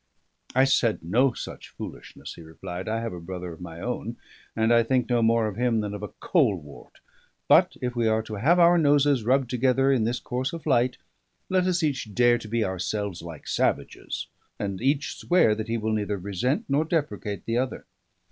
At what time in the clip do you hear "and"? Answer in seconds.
4.55-4.73, 14.57-14.81